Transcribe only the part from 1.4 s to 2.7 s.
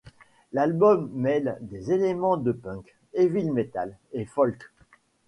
des éléments de